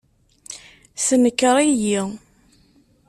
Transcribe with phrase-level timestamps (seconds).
[1.05, 2.01] Tenker-iyi.